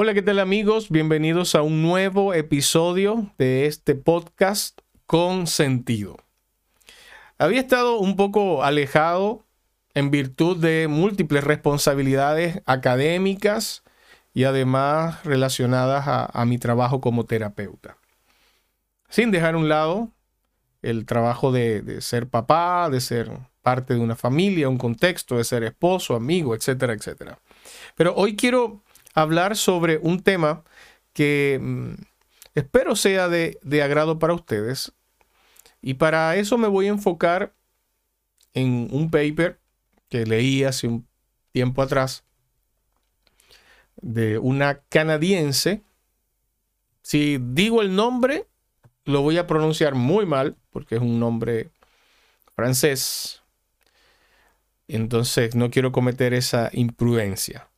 Hola, 0.00 0.14
¿qué 0.14 0.22
tal 0.22 0.38
amigos? 0.38 0.90
Bienvenidos 0.90 1.56
a 1.56 1.62
un 1.62 1.82
nuevo 1.82 2.32
episodio 2.32 3.32
de 3.36 3.66
este 3.66 3.96
podcast 3.96 4.78
con 5.06 5.48
sentido. 5.48 6.18
Había 7.36 7.58
estado 7.58 7.98
un 7.98 8.14
poco 8.14 8.62
alejado 8.62 9.44
en 9.94 10.12
virtud 10.12 10.58
de 10.58 10.86
múltiples 10.86 11.42
responsabilidades 11.42 12.62
académicas 12.64 13.82
y 14.32 14.44
además 14.44 15.24
relacionadas 15.24 16.04
a, 16.06 16.44
mi 16.44 16.58
trabajo 16.58 17.00
como 17.00 17.26
terapeuta. 17.26 17.96
Sin 19.08 19.32
dejar 19.32 19.56
a 19.56 19.58
un 19.58 19.68
lado 19.68 20.12
el 20.80 21.06
trabajo 21.06 21.50
de, 21.50 21.82
de 21.82 22.02
ser 22.02 22.28
papá, 22.28 22.88
de 22.88 23.00
ser 23.00 23.32
parte 23.62 23.94
de 23.94 24.00
una 24.00 24.14
familia, 24.14 24.68
un 24.68 24.78
contexto, 24.78 25.38
de 25.38 25.42
ser 25.42 25.64
esposo, 25.64 26.14
amigo, 26.14 26.54
etcétera, 26.54 26.92
etcétera. 26.92 27.40
Pero 27.96 28.14
hoy 28.14 28.36
quiero 28.36 28.84
hablar 29.22 29.56
sobre 29.56 29.98
un 29.98 30.22
tema 30.22 30.64
que 31.12 31.58
mm, 31.60 31.94
espero 32.54 32.96
sea 32.96 33.28
de, 33.28 33.58
de 33.62 33.82
agrado 33.82 34.18
para 34.18 34.34
ustedes. 34.34 34.92
Y 35.80 35.94
para 35.94 36.36
eso 36.36 36.58
me 36.58 36.68
voy 36.68 36.86
a 36.86 36.90
enfocar 36.90 37.54
en 38.54 38.88
un 38.90 39.10
paper 39.10 39.60
que 40.08 40.26
leí 40.26 40.64
hace 40.64 40.88
un 40.88 41.06
tiempo 41.52 41.82
atrás 41.82 42.24
de 44.00 44.38
una 44.38 44.80
canadiense. 44.88 45.82
Si 47.02 47.38
digo 47.38 47.82
el 47.82 47.94
nombre, 47.94 48.46
lo 49.04 49.22
voy 49.22 49.38
a 49.38 49.46
pronunciar 49.46 49.94
muy 49.94 50.26
mal 50.26 50.56
porque 50.70 50.96
es 50.96 51.00
un 51.00 51.18
nombre 51.18 51.70
francés. 52.54 53.42
Entonces 54.86 55.54
no 55.54 55.70
quiero 55.70 55.92
cometer 55.92 56.34
esa 56.34 56.70
imprudencia. 56.72 57.68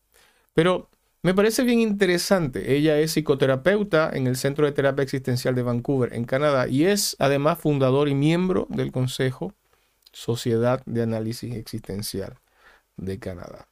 Pero 0.55 0.90
me 1.23 1.35
parece 1.35 1.63
bien 1.65 1.81
interesante. 1.81 2.75
Ella 2.75 2.99
es 2.99 3.13
psicoterapeuta 3.13 4.11
en 4.13 4.27
el 4.27 4.37
Centro 4.37 4.65
de 4.67 4.73
Terapia 4.73 5.03
Existencial 5.03 5.55
de 5.55 5.63
Vancouver, 5.63 6.15
en 6.15 6.25
Canadá, 6.25 6.67
y 6.69 6.85
es 6.85 7.17
además 7.19 7.59
fundador 7.59 8.09
y 8.09 8.15
miembro 8.15 8.67
del 8.71 8.91
Consejo 8.91 9.55
Sociedad 10.13 10.83
de 10.87 11.03
Análisis 11.03 11.55
Existencial 11.55 12.39
de 12.97 13.19
Canadá. 13.19 13.69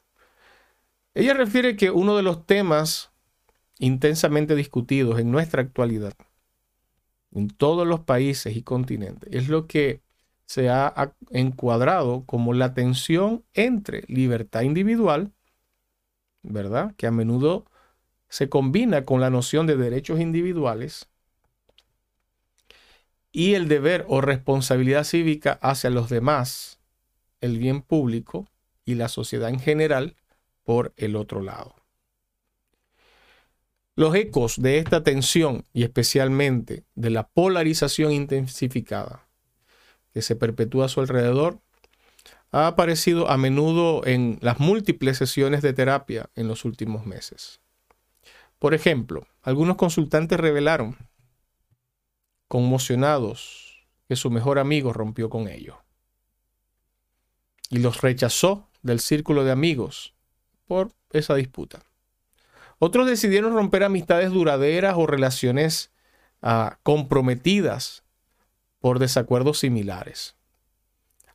Ella 1.15 1.35
refiere 1.35 1.77
que 1.77 1.91
uno 1.91 2.17
de 2.17 2.23
los 2.23 2.47
temas 2.47 3.11
intensamente 3.79 4.55
discutidos 4.55 5.19
en 5.19 5.31
nuestra 5.31 5.62
actualidad, 5.62 6.15
en 7.33 7.49
todos 7.49 7.87
los 7.87 8.01
países 8.01 8.57
y 8.57 8.62
continentes, 8.62 9.29
es 9.33 9.49
lo 9.49 9.67
que 9.67 10.03
se 10.47 10.69
ha 10.71 11.15
encuadrado 11.31 12.25
como 12.25 12.55
la 12.55 12.73
tensión 12.73 13.45
entre 13.53 14.05
libertad 14.09 14.62
individual 14.62 15.33
¿verdad? 16.49 16.95
Que 16.97 17.07
a 17.07 17.11
menudo 17.11 17.67
se 18.29 18.49
combina 18.49 19.05
con 19.05 19.21
la 19.21 19.31
noción 19.31 19.67
de 19.67 19.77
derechos 19.77 20.21
individuales 20.21 21.09
y 23.31 23.55
el 23.55 23.69
deber 23.69 24.05
o 24.09 24.21
responsabilidad 24.21 25.05
cívica 25.05 25.59
hacia 25.63 25.91
los 25.91 26.09
demás, 26.09 26.81
el 27.41 27.59
bien 27.59 27.83
público 27.83 28.49
y 28.85 28.95
la 28.95 29.09
sociedad 29.09 29.51
en 29.51 29.61
general 29.61 30.17
por 30.65 30.93
el 30.97 31.15
otro 31.15 31.41
lado. 31.41 31.77
Los 33.95 34.15
ecos 34.15 34.61
de 34.61 34.79
esta 34.79 35.03
tensión 35.03 35.65
y 35.73 35.83
especialmente 35.83 36.85
de 36.95 37.11
la 37.11 37.29
polarización 37.29 38.12
intensificada 38.12 39.29
que 40.12 40.23
se 40.23 40.37
perpetúa 40.37 40.87
a 40.87 40.89
su 40.89 41.01
alrededor 41.01 41.61
ha 42.51 42.67
aparecido 42.67 43.31
a 43.31 43.37
menudo 43.37 44.07
en 44.07 44.39
las 44.41 44.59
múltiples 44.59 45.19
sesiones 45.19 45.63
de 45.63 45.73
terapia 45.73 46.31
en 46.35 46.49
los 46.49 46.65
últimos 46.65 47.07
meses. 47.07 47.61
Por 48.59 48.75
ejemplo, 48.75 49.27
algunos 49.43 49.77
consultantes 49.77 50.39
revelaron, 50.41 50.97
conmocionados, 52.49 53.87
que 54.09 54.17
su 54.17 54.31
mejor 54.31 54.59
amigo 54.59 54.93
rompió 54.93 55.28
con 55.28 55.49
ellos 55.49 55.77
y 57.71 57.78
los 57.78 58.00
rechazó 58.00 58.69
del 58.83 59.01
círculo 59.01 59.45
de 59.45 59.53
amigos 59.53 60.15
por 60.67 60.93
esa 61.11 61.34
disputa. 61.34 61.83
Otros 62.78 63.06
decidieron 63.06 63.53
romper 63.53 63.84
amistades 63.84 64.31
duraderas 64.31 64.95
o 64.97 65.06
relaciones 65.06 65.93
ah, 66.41 66.78
comprometidas 66.83 68.05
por 68.78 68.99
desacuerdos 68.99 69.59
similares. 69.59 70.38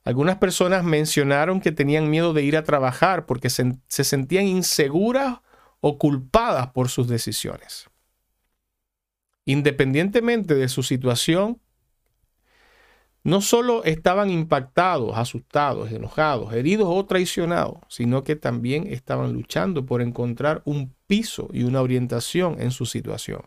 Algunas 0.04 0.38
personas 0.38 0.84
mencionaron 0.84 1.62
que 1.62 1.72
tenían 1.72 2.10
miedo 2.10 2.34
de 2.34 2.44
ir 2.44 2.58
a 2.58 2.64
trabajar 2.64 3.26
porque 3.26 3.50
se, 3.50 3.74
sentían 3.88 4.48
inseguras 4.48 5.40
o 5.80 5.98
culpadas 5.98 6.68
por 6.72 6.90
sus 6.90 7.08
decisiones. 7.08 7.90
Independientemente 9.46 10.56
de 10.56 10.68
su 10.68 10.84
situación, 10.84 11.62
no 13.24 13.40
solo 13.40 13.86
estaban 13.86 14.30
impactados, 14.30 15.18
asustados, 15.18 15.92
enojados, 15.92 16.54
heridos 16.54 16.88
o 16.90 17.06
traicionados, 17.06 17.78
sino 17.88 18.26
que 18.26 18.36
también 18.36 18.88
estaban 18.88 19.32
luchando 19.32 19.86
por 19.86 20.02
encontrar 20.02 20.62
un 20.66 20.94
piso 21.08 21.48
y 21.54 21.64
una 21.64 21.82
orientación 21.82 22.62
en 22.62 22.72
su 22.72 22.86
situación, 22.86 23.44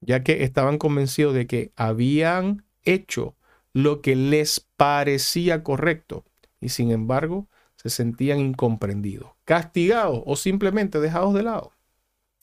ya 0.00 0.22
que 0.22 0.44
estaban 0.44 0.78
convencidos 0.78 1.34
de 1.34 1.48
que 1.48 1.72
habían 1.74 2.64
hecho 2.84 3.34
lo 3.74 4.00
que 4.00 4.16
les 4.16 4.60
parecía 4.76 5.62
correcto 5.62 6.24
y 6.60 6.70
sin 6.70 6.90
embargo 6.92 7.48
se 7.76 7.90
sentían 7.90 8.38
incomprendidos, 8.38 9.32
castigados 9.44 10.22
o 10.24 10.36
simplemente 10.36 11.00
dejados 11.00 11.34
de 11.34 11.42
lado. 11.42 11.72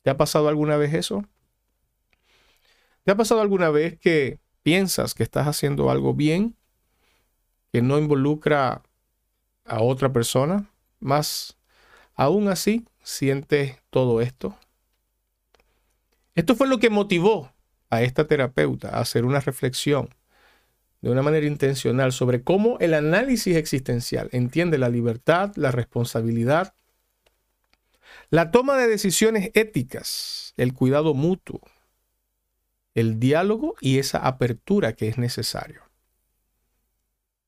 ¿Te 0.04 0.10
ha 0.12 0.18
pasado 0.18 0.50
alguna 0.50 0.78
vez 0.78 0.94
eso? 0.94 1.24
¿Te 3.04 3.12
ha 3.12 3.16
pasado 3.16 3.42
alguna 3.42 3.70
vez 3.70 3.98
que 3.98 4.40
piensas 4.62 5.16
que 5.16 5.24
estás 5.24 5.48
haciendo 5.48 5.90
algo 5.90 6.14
bien, 6.14 6.56
que 7.72 7.82
no 7.82 7.98
involucra 7.98 8.84
a 9.66 9.82
otra 9.82 10.12
persona, 10.12 10.70
más 11.00 11.58
aún 12.14 12.50
así 12.50 12.86
sientes 13.04 13.78
todo 13.90 14.22
esto? 14.22 14.58
Esto 16.36 16.56
fue 16.56 16.68
lo 16.68 16.78
que 16.78 16.90
motivó 16.90 17.54
a 17.90 18.02
esta 18.02 18.28
terapeuta 18.28 18.90
a 18.90 19.00
hacer 19.00 19.26
una 19.26 19.40
reflexión 19.40 20.10
de 21.02 21.10
una 21.10 21.24
manera 21.24 21.48
intencional 21.48 22.12
sobre 22.12 22.44
cómo 22.44 22.78
el 22.80 22.94
análisis 22.94 23.56
existencial 23.56 24.30
entiende 24.32 24.78
la 24.78 24.90
libertad, 24.90 25.52
la 25.56 25.72
responsabilidad, 25.72 26.76
la 28.30 28.52
toma 28.52 28.78
de 28.78 28.88
decisiones 28.88 29.52
éticas, 29.56 30.54
el 30.58 30.74
cuidado 30.74 31.14
mutuo, 31.14 31.62
el 32.94 33.20
diálogo 33.20 33.76
y 33.82 33.98
esa 34.00 34.20
apertura 34.20 34.94
que 34.94 35.08
es 35.08 35.18
necesario. 35.18 35.82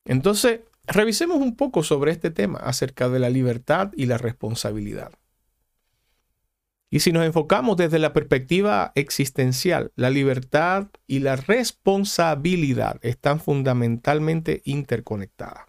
Entonces, 0.05 0.61
revisemos 0.87 1.37
un 1.37 1.55
poco 1.55 1.83
sobre 1.83 2.11
este 2.11 2.31
tema 2.31 2.59
acerca 2.59 3.07
de 3.09 3.19
la 3.19 3.29
libertad 3.29 3.91
y 3.95 4.07
la 4.07 4.17
responsabilidad. 4.17 5.11
Y 6.93 6.99
si 6.99 7.11
nos 7.11 7.25
enfocamos 7.25 7.75
desde 7.75 7.97
la 7.97 8.13
perspectiva 8.13 8.91
existencial, 8.93 9.91
la 9.95 10.11
libertad 10.11 10.89
y 11.07 11.21
la 11.21 11.35
responsabilidad 11.35 12.99
están 13.01 13.39
fundamentalmente 13.39 14.61
interconectadas. 14.63 15.65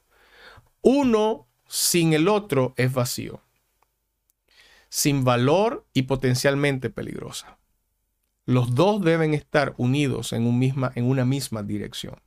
Uno 0.82 1.48
sin 1.66 2.12
el 2.12 2.28
otro 2.28 2.74
es 2.76 2.92
vacío, 2.92 3.40
sin 4.90 5.24
valor 5.24 5.86
y 5.94 6.02
potencialmente 6.02 6.90
peligrosa. 6.90 7.56
Los 8.44 8.74
dos 8.74 9.00
deben 9.00 9.32
estar 9.32 9.72
unidos 9.78 10.34
en, 10.34 10.44
en 10.94 11.04
una 11.06 11.24
misma 11.24 11.62
dirección. 11.62 12.20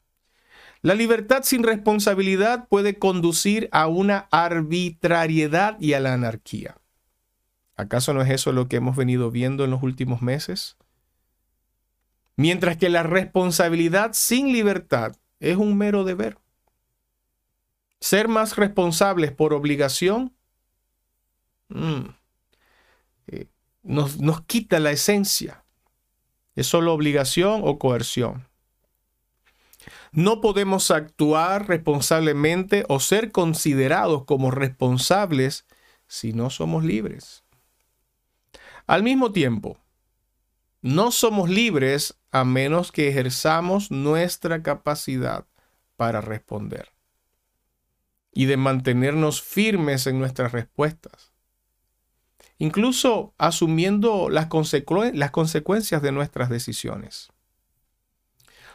La 0.81 0.95
libertad 0.95 1.43
sin 1.43 1.61
responsabilidad 1.61 2.67
puede 2.67 2.97
conducir 2.97 3.69
a 3.71 3.85
una 3.85 4.27
arbitrariedad 4.31 5.79
y 5.79 5.93
a 5.93 5.99
la 5.99 6.15
anarquía. 6.15 6.77
¿Acaso 7.77 8.11
no 8.11 8.23
es 8.23 8.29
eso 8.31 8.51
lo 8.51 8.67
que 8.67 8.77
hemos 8.77 8.95
venido 8.95 9.29
viendo 9.29 9.63
en 9.63 9.69
los 9.69 9.83
últimos 9.83 10.23
meses? 10.23 10.77
Mientras 12.35 12.75
que 12.75 12.89
la 12.89 13.03
responsabilidad 13.03 14.11
sin 14.13 14.51
libertad 14.51 15.15
es 15.39 15.57
un 15.57 15.77
mero 15.77 16.03
deber. 16.03 16.39
Ser 17.99 18.27
más 18.27 18.55
responsables 18.57 19.31
por 19.31 19.53
obligación 19.53 20.35
mm, 21.69 22.05
eh, 23.27 23.47
nos, 23.83 24.19
nos 24.19 24.41
quita 24.41 24.79
la 24.79 24.91
esencia. 24.91 25.63
Es 26.55 26.65
solo 26.65 26.93
obligación 26.93 27.61
o 27.63 27.77
coerción. 27.77 28.47
No 30.11 30.41
podemos 30.41 30.89
actuar 30.89 31.67
responsablemente 31.67 32.85
o 32.89 32.99
ser 32.99 33.31
considerados 33.31 34.25
como 34.25 34.49
responsables 34.49 35.67
si 36.07 36.33
no 36.33 36.49
somos 36.49 36.83
libres. 36.83 37.43
Al 38.87 39.03
mismo 39.03 39.33
tiempo, 39.33 39.77
no 40.81 41.11
somos 41.11 41.49
libres 41.49 42.17
a 42.31 42.45
menos 42.45 42.93
que 42.93 43.09
ejerzamos 43.09 43.91
nuestra 43.91 44.63
capacidad 44.63 45.45
para 45.97 46.21
responder 46.21 46.93
y 48.31 48.45
de 48.45 48.55
mantenernos 48.55 49.41
firmes 49.41 50.07
en 50.07 50.19
nuestras 50.19 50.53
respuestas. 50.53 51.33
incluso 52.59 53.35
asumiendo 53.37 54.29
las, 54.29 54.47
las 55.13 55.31
consecuencias 55.31 56.01
de 56.01 56.11
nuestras 56.11 56.49
decisiones. 56.49 57.29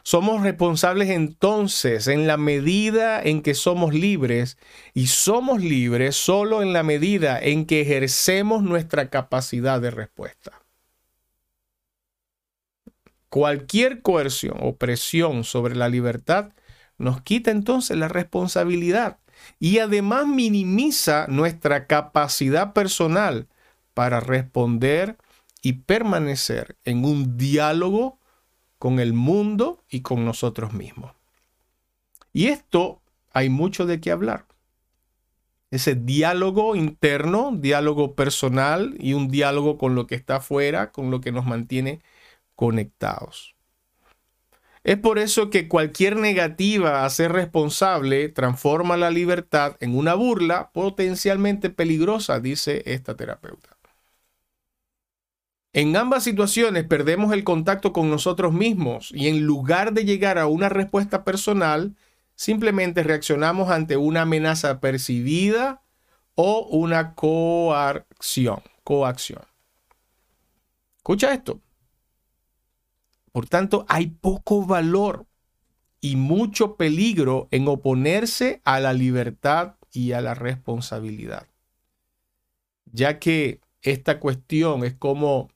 Somos 0.03 0.43
responsables 0.43 1.11
entonces 1.11 2.09
en 2.09 2.27
la 2.27 2.37
medida 2.37 3.23
en 3.23 3.43
que 3.43 3.55
somos 3.55 3.95
libres 3.95 4.59
y 4.95 5.07
somos 5.07 5.63
libres 5.63 6.17
solo 6.17 6.63
en 6.63 6.73
la 6.73 6.83
medida 6.83 7.39
en 7.41 7.67
que 7.67 7.83
ejercemos 7.83 8.63
nuestra 8.63 9.11
capacidad 9.11 9.81
de 9.81 9.93
respuesta. 9.93 10.63
Cualquier 13.29 14.03
coerción 14.03 14.59
o 14.61 14.77
presión 14.77 15.45
sobre 15.45 15.77
la 15.77 15.89
libertad 15.89 16.51
nos 16.99 17.23
quita 17.23 17.51
entonces 17.51 17.97
la 17.97 18.09
responsabilidad 18.09 19.19
y 19.59 19.79
además 19.79 20.27
minimiza 20.27 21.27
nuestra 21.29 21.87
capacidad 21.87 22.73
personal 22.73 23.49
para 23.95 24.21
responder 24.21 25.17
y 25.63 25.75
permanecer 25.75 26.77
en 26.85 27.05
un 27.05 27.37
diálogo 27.37 28.19
con 28.83 28.99
el 28.99 29.13
mundo 29.13 29.85
y 29.89 30.01
con 30.01 30.25
nosotros 30.25 30.73
mismos. 30.73 31.13
Y 32.33 32.49
esto 32.49 33.01
hay 33.31 33.49
mucho 33.49 33.87
de 33.87 34.01
qué 34.01 34.11
hablar. 34.11 34.45
Ese 35.71 35.95
diálogo 35.95 36.75
interno, 36.75 37.53
diálogo 37.55 38.17
personal 38.17 38.97
y 38.99 39.13
un 39.13 39.29
diálogo 39.29 39.79
con 39.79 39.95
lo 39.95 40.09
que 40.09 40.17
está 40.17 40.39
afuera, 40.39 40.91
con 40.91 41.13
lo 41.13 41.21
que 41.21 41.31
nos 41.31 41.47
mantiene 41.47 42.01
conectados. 42.57 43.55
Es 44.83 44.97
por 44.97 45.21
eso 45.21 45.49
que 45.49 45.69
cualquier 45.69 46.17
negativa 46.17 47.05
a 47.05 47.11
ser 47.11 47.31
responsable 47.31 48.31
transforma 48.31 48.97
la 48.97 49.13
libertad 49.13 49.77
en 49.79 49.97
una 49.97 50.15
burla 50.15 50.73
potencialmente 50.73 51.71
peligrosa, 51.71 52.41
dice 52.41 52.83
esta 52.87 53.17
terapeuta. 53.17 53.72
En 55.75 55.97
ambas 55.97 56.25
situaciones 56.25 56.85
perdemos 56.85 57.33
el 57.33 57.45
contacto 57.45 57.95
con 57.95 58.11
nosotros 58.11 58.53
mismos 58.53 59.11
y 59.15 59.29
en 59.29 59.47
lugar 59.47 59.95
de 59.95 60.05
llegar 60.05 60.39
a 60.39 60.47
una 60.47 60.69
respuesta 60.69 61.25
personal, 61.25 61.97
simplemente 62.35 63.03
reaccionamos 63.03 63.71
ante 63.71 63.97
una 63.97 64.23
amenaza 64.23 64.81
percibida 64.81 65.83
o 66.35 66.67
una 66.71 67.15
coacción. 67.15 68.61
coacción. 68.85 69.43
Escucha 70.99 71.33
esto. 71.33 71.61
Por 73.33 73.49
tanto, 73.49 73.87
hay 73.89 74.09
poco 74.09 74.67
valor 74.67 75.27
y 76.03 76.17
mucho 76.17 76.77
peligro 76.77 77.49
en 77.51 77.67
oponerse 77.67 78.61
a 78.65 78.79
la 78.79 78.93
libertad 78.93 79.77
y 79.91 80.13
a 80.13 80.21
la 80.21 80.35
responsabilidad, 80.35 81.47
ya 82.85 83.19
que 83.19 83.61
esta 83.81 84.21
cuestión 84.21 84.85
es 84.85 84.95
como 84.95 85.52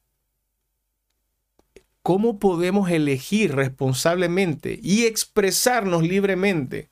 ¿Cómo 2.07 2.39
podemos 2.39 2.89
elegir 2.89 3.57
responsablemente 3.57 4.79
y 4.81 5.07
expresarnos 5.07 6.05
libremente 6.05 6.89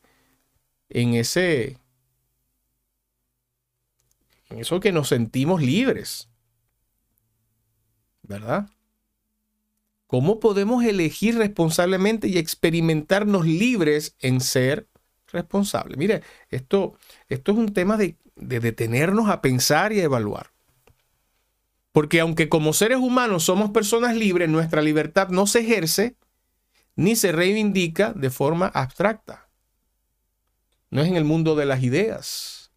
en 0.88 1.14
ese 1.14 1.78
en 4.50 4.58
eso 4.58 4.80
que 4.80 4.90
nos 4.90 5.10
sentimos 5.10 5.62
libres? 5.62 6.28
¿Verdad? 8.22 8.68
¿Cómo 10.08 10.40
podemos 10.40 10.82
elegir 10.82 11.38
responsablemente 11.38 12.26
y 12.26 12.38
experimentarnos 12.38 13.46
libres 13.46 14.16
en 14.18 14.40
ser 14.40 14.88
responsables? 15.28 15.96
Mire, 15.96 16.22
esto, 16.50 16.98
esto 17.28 17.52
es 17.52 17.58
un 17.58 17.72
tema 17.72 17.96
de, 17.96 18.16
de 18.34 18.58
detenernos 18.58 19.28
a 19.28 19.40
pensar 19.40 19.92
y 19.92 20.00
a 20.00 20.04
evaluar. 20.06 20.53
Porque 21.94 22.18
aunque 22.18 22.48
como 22.48 22.72
seres 22.72 22.98
humanos 22.98 23.44
somos 23.44 23.70
personas 23.70 24.16
libres, 24.16 24.48
nuestra 24.48 24.82
libertad 24.82 25.28
no 25.28 25.46
se 25.46 25.60
ejerce 25.60 26.16
ni 26.96 27.14
se 27.14 27.30
reivindica 27.30 28.12
de 28.12 28.30
forma 28.30 28.66
abstracta. 28.66 29.48
No 30.90 31.02
es 31.02 31.08
en 31.08 31.14
el 31.14 31.22
mundo 31.22 31.54
de 31.54 31.66
las 31.66 31.84
ideas, 31.84 32.72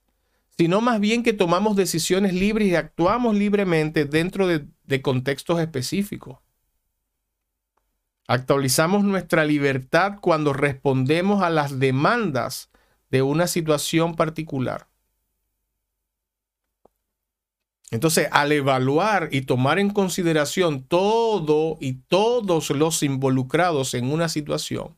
sino 0.55 0.81
más 0.81 0.99
bien 0.99 1.23
que 1.23 1.33
tomamos 1.33 1.75
decisiones 1.75 2.35
libres 2.35 2.67
y 2.67 2.75
actuamos 2.75 3.35
libremente 3.35 4.05
dentro 4.05 4.45
de, 4.45 4.67
de 4.83 5.01
contextos 5.01 5.59
específicos. 5.59 6.37
Actualizamos 8.27 9.03
nuestra 9.03 9.45
libertad 9.45 10.19
cuando 10.21 10.53
respondemos 10.53 11.41
a 11.41 11.49
las 11.49 11.79
demandas 11.79 12.69
de 13.09 13.23
una 13.23 13.47
situación 13.47 14.13
particular. 14.13 14.87
Entonces, 17.89 18.27
al 18.31 18.51
evaluar 18.51 19.29
y 19.31 19.41
tomar 19.41 19.79
en 19.79 19.89
consideración 19.89 20.83
todo 20.83 21.77
y 21.79 21.93
todos 21.93 22.69
los 22.71 23.01
involucrados 23.01 23.93
en 23.93 24.11
una 24.11 24.27
situación, 24.27 24.97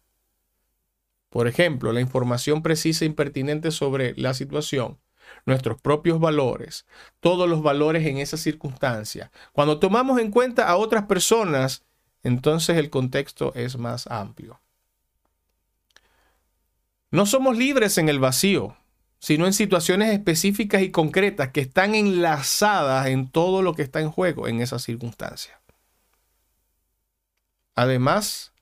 por 1.30 1.48
ejemplo, 1.48 1.94
la 1.94 2.02
información 2.02 2.64
precisa 2.64 3.06
e 3.06 3.08
impertinente 3.08 3.70
sobre 3.70 4.16
la 4.16 4.34
situación, 4.34 4.98
nuestros 5.46 5.80
propios 5.80 6.20
valores, 6.20 6.88
todos 7.20 7.48
los 7.48 7.62
valores 7.62 8.08
en 8.08 8.18
esa 8.18 8.38
circunstancia, 8.38 9.32
cuando 9.54 9.78
tomamos 9.78 10.20
en 10.20 10.32
cuenta 10.32 10.68
a 10.68 10.76
otras 10.76 11.06
personas, 11.06 11.86
entonces 12.24 12.78
el 12.78 12.90
contexto 12.90 13.54
es 13.54 13.78
más 13.78 14.08
amplio. 14.08 14.60
No 17.12 17.28
somos 17.28 17.56
libres 17.56 18.00
en 18.00 18.10
el 18.10 18.20
vacío 18.20 18.76
sino 19.20 19.46
en 19.46 19.54
situaciones 19.54 20.14
específicas 20.14 20.82
y 20.82 20.92
concretas 20.92 21.50
que 21.52 21.62
están 21.62 21.94
enlazadas 21.94 23.08
en 23.08 23.30
todo 23.30 23.62
lo 23.62 23.74
que 23.74 23.82
está 23.82 24.00
en 24.00 24.10
juego 24.10 24.48
en 24.48 24.62
esa 24.62 24.80
circunstancia. 24.80 25.62
Además, 27.76 28.54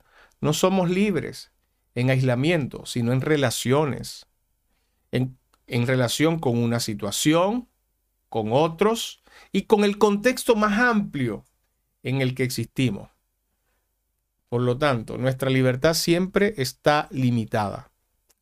no 0.41 0.53
somos 0.53 0.89
libres 0.89 1.51
en 1.95 2.09
aislamiento, 2.09 2.85
sino 2.85 3.13
en 3.13 3.21
relaciones, 3.21 4.27
en, 5.11 5.37
en 5.67 5.87
relación 5.87 6.39
con 6.39 6.57
una 6.57 6.79
situación, 6.79 7.67
con 8.29 8.49
otros 8.51 9.23
y 9.51 9.63
con 9.63 9.83
el 9.83 9.97
contexto 9.97 10.55
más 10.55 10.79
amplio 10.79 11.45
en 12.03 12.21
el 12.21 12.35
que 12.35 12.43
existimos. 12.43 13.09
Por 14.49 14.61
lo 14.61 14.77
tanto, 14.77 15.17
nuestra 15.17 15.49
libertad 15.49 15.93
siempre 15.93 16.53
está 16.57 17.07
limitada. 17.11 17.91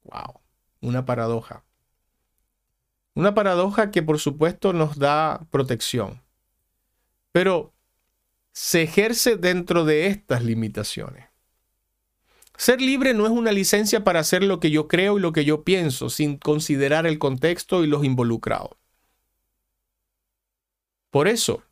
Wow, 0.03 0.41
una 0.81 1.05
paradoja. 1.05 1.63
Una 3.15 3.33
paradoja 3.33 3.91
que 3.91 4.03
por 4.03 4.19
supuesto 4.19 4.73
nos 4.73 4.99
da 4.99 5.47
protección, 5.49 6.21
pero 7.31 7.73
se 8.51 8.83
ejerce 8.83 9.37
dentro 9.37 9.85
de 9.85 10.07
estas 10.07 10.43
limitaciones. 10.43 11.25
Ser 12.57 12.81
libre 12.81 13.13
no 13.13 13.25
es 13.25 13.31
una 13.31 13.51
licencia 13.51 14.03
para 14.03 14.19
hacer 14.19 14.43
lo 14.43 14.59
que 14.59 14.69
yo 14.69 14.87
creo 14.87 15.17
y 15.17 15.21
lo 15.21 15.33
que 15.33 15.43
yo 15.45 15.63
pienso, 15.63 16.09
sin 16.09 16.37
considerar 16.37 17.05
el 17.05 17.19
contexto 17.19 17.83
y 17.83 17.87
los 17.87 18.03
involucrados. 18.05 18.77
Por 21.09 21.27
eso, 21.27 21.63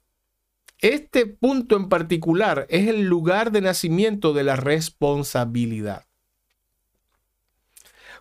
este 0.79 1.25
punto 1.25 1.75
en 1.77 1.88
particular 1.88 2.65
es 2.70 2.88
el 2.88 3.03
lugar 3.03 3.51
de 3.51 3.62
nacimiento 3.62 4.34
de 4.34 4.44
la 4.44 4.56
responsabilidad. 4.56 6.06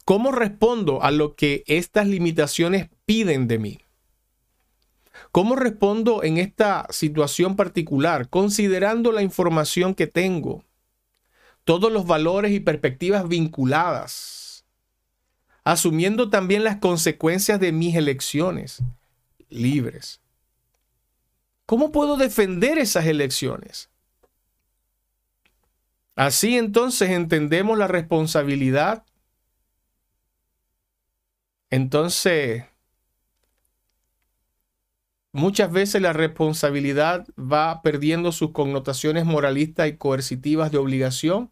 ¿Cómo 0.04 0.32
respondo 0.32 1.02
a 1.02 1.12
lo 1.12 1.34
que 1.36 1.62
estas 1.66 2.08
limitaciones 2.08 2.88
piden 3.04 3.48
de 3.48 3.58
mí? 3.58 3.78
¿Cómo 5.30 5.56
respondo 5.56 6.22
en 6.22 6.38
esta 6.38 6.86
situación 6.90 7.56
particular, 7.56 8.28
considerando 8.28 9.12
la 9.12 9.22
información 9.22 9.94
que 9.94 10.06
tengo, 10.06 10.64
todos 11.64 11.92
los 11.92 12.06
valores 12.06 12.52
y 12.52 12.60
perspectivas 12.60 13.28
vinculadas, 13.28 14.64
asumiendo 15.64 16.28
también 16.28 16.64
las 16.64 16.76
consecuencias 16.78 17.60
de 17.60 17.72
mis 17.72 17.94
elecciones 17.94 18.82
libres? 19.48 20.20
¿Cómo 21.66 21.92
puedo 21.92 22.16
defender 22.16 22.78
esas 22.78 23.06
elecciones? 23.06 23.88
Así 26.14 26.58
entonces 26.58 27.10
entendemos 27.10 27.78
la 27.78 27.86
responsabilidad 27.86 29.04
entonces, 31.72 32.64
muchas 35.32 35.72
veces 35.72 36.00
la 36.02 36.12
responsabilidad 36.12 37.26
va 37.38 37.82
perdiendo 37.82 38.32
sus 38.32 38.52
connotaciones 38.52 39.24
moralistas 39.24 39.88
y 39.88 39.96
coercitivas 39.96 40.70
de 40.70 40.78
obligación 40.78 41.50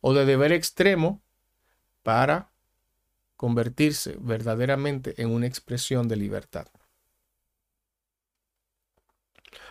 o 0.00 0.14
de 0.14 0.24
deber 0.24 0.52
extremo 0.52 1.20
para 2.02 2.50
convertirse 3.36 4.16
verdaderamente 4.20 5.20
en 5.20 5.30
una 5.30 5.46
expresión 5.46 6.08
de 6.08 6.16
libertad. 6.16 6.66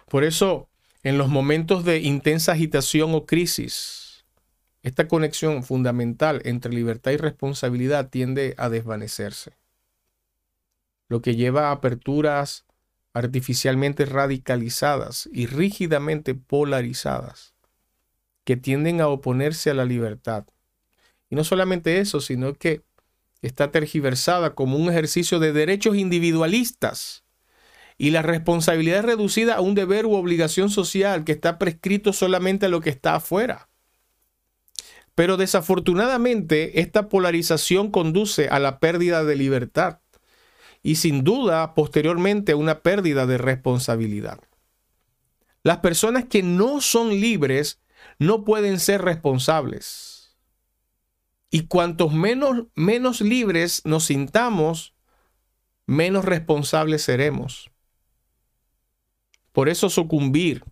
Por 0.10 0.24
eso, 0.24 0.70
en 1.04 1.18
los 1.18 1.28
momentos 1.28 1.84
de 1.84 2.00
intensa 2.00 2.54
agitación 2.54 3.14
o 3.14 3.26
crisis, 3.26 4.26
esta 4.84 5.08
conexión 5.08 5.64
fundamental 5.64 6.42
entre 6.46 6.72
libertad 6.72 7.12
y 7.12 7.18
responsabilidad 7.18 8.10
tiende 8.10 8.56
a 8.58 8.70
desvanecerse 8.70 9.58
lo 11.10 11.22
que 11.22 11.36
lleva 11.36 11.70
a 11.70 11.72
aperturas 11.72 12.66
artificialmente 13.18 14.06
radicalizadas 14.06 15.30
y 15.32 15.46
rígidamente 15.48 16.36
polarizadas, 16.36 17.54
que 18.44 18.58
tienden 18.58 19.02
a 19.02 19.08
oponerse 19.08 19.70
a 19.70 19.74
la 19.74 19.86
libertad. 19.86 20.46
Y 21.30 21.36
no 21.36 21.44
solamente 21.44 22.00
eso, 22.00 22.22
sino 22.22 22.54
que 22.54 22.84
está 23.42 23.72
tergiversada 23.72 24.56
como 24.56 24.78
un 24.78 24.90
ejercicio 24.90 25.40
de 25.40 25.54
derechos 25.54 25.96
individualistas 25.96 27.24
y 27.98 28.12
la 28.12 28.22
responsabilidad 28.22 29.00
es 29.00 29.06
reducida 29.06 29.56
a 29.56 29.62
un 29.62 29.74
deber 29.74 30.06
u 30.06 30.14
obligación 30.14 30.70
social 30.70 31.24
que 31.24 31.32
está 31.32 31.58
prescrito 31.58 32.14
solamente 32.14 32.68
a 32.68 32.70
lo 32.70 32.82
que 32.82 32.92
está 32.92 33.16
afuera. 33.16 33.70
Pero 35.16 35.36
desafortunadamente 35.36 36.80
esta 36.80 37.10
polarización 37.10 37.90
conduce 37.90 38.50
a 38.50 38.60
la 38.60 38.80
pérdida 38.80 39.24
de 39.24 39.36
libertad 39.36 40.00
y 40.84 40.96
sin 40.96 41.24
duda 41.24 41.74
posteriormente 41.74 42.54
una 42.56 42.80
pérdida 42.80 43.26
de 43.26 43.38
responsabilidad. 43.38 44.40
Las 45.64 45.78
personas 45.78 46.26
que 46.26 46.44
no 46.44 46.82
son 46.82 47.10
libres 47.10 47.82
no 48.20 48.46
pueden 48.46 48.80
ser 48.80 49.02
responsables. 49.02 50.38
Y 51.50 51.68
cuantos 51.68 52.14
menos, 52.14 52.66
menos 52.76 53.22
libres 53.22 53.82
nos 53.86 54.06
sintamos, 54.06 54.94
menos 55.86 56.26
responsables 56.26 57.02
seremos. 57.02 57.72
Por 59.52 59.70
eso 59.70 59.90
sucumbir 59.90 60.64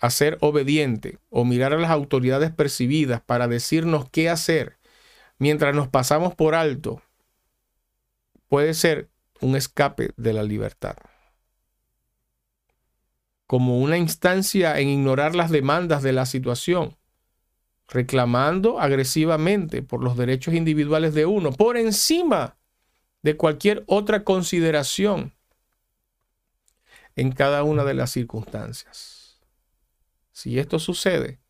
a 0.00 0.10
ser 0.10 0.38
obediente 0.40 1.18
o 1.30 1.44
mirar 1.44 1.72
a 1.72 1.78
las 1.78 1.90
autoridades 1.90 2.50
percibidas 2.50 3.20
para 3.20 3.46
decirnos 3.46 4.08
qué 4.10 4.28
hacer 4.28 4.78
mientras 5.38 5.74
nos 5.74 5.88
pasamos 5.88 6.34
por 6.34 6.54
alto 6.54 7.02
puede 8.52 8.74
ser 8.74 9.08
un 9.42 9.56
escape 9.56 10.10
de 10.16 10.32
la 10.32 10.42
libertad. 10.42 10.96
Como 13.46 13.80
una 13.80 13.98
instancia 13.98 14.78
en 14.78 14.88
ignorar 14.88 15.34
las 15.34 15.50
demandas 15.50 16.02
de 16.02 16.12
la 16.12 16.24
situación, 16.24 16.96
reclamando 17.88 18.80
agresivamente 18.80 19.82
por 19.82 20.02
los 20.02 20.16
derechos 20.16 20.54
individuales 20.54 21.12
de 21.12 21.26
uno, 21.26 21.52
por 21.52 21.76
encima 21.76 22.56
de 23.22 23.36
cualquier 23.36 23.84
otra 23.86 24.24
consideración 24.24 25.32
en 27.14 27.32
cada 27.32 27.62
una 27.62 27.84
de 27.84 27.94
las 27.94 28.10
circunstancias. 28.10 29.40
Si 30.32 30.58
esto 30.58 30.78
sucede, 30.78 31.40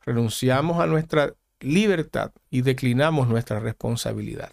renunciamos 0.00 0.80
a 0.80 0.86
nuestra 0.86 1.34
libertad 1.60 2.32
y 2.50 2.62
declinamos 2.62 3.28
nuestra 3.28 3.60
responsabilidad. 3.60 4.52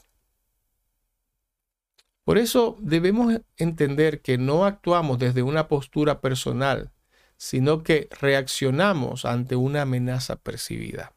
Por 2.30 2.38
eso 2.38 2.78
debemos 2.80 3.42
entender 3.58 4.22
que 4.22 4.38
no 4.38 4.66
actuamos 4.66 5.18
desde 5.18 5.42
una 5.42 5.68
postura 5.68 6.22
personal, 6.22 6.92
sino 7.38 7.82
que 7.82 8.08
reaccionamos 8.22 9.26
ante 9.26 9.56
una 9.56 9.82
amenaza 9.82 10.36
percibida. 10.36 11.14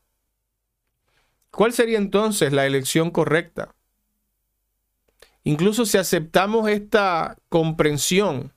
¿Cuál 1.51 1.75
sería 1.75 1.99
entonces 1.99 2.55
la 2.55 2.65
elección 2.65 3.11
correcta? 3.11 3.75
Incluso 5.45 5.85
si 5.85 5.99
aceptamos 5.99 6.71
esta 6.71 7.37
comprensión 7.51 8.55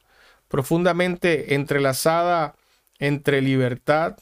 profundamente 0.47 1.55
entrelazada 1.55 2.55
entre 2.99 3.41
libertad 3.41 4.15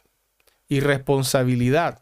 y 0.68 0.80
responsabilidad, 0.80 2.02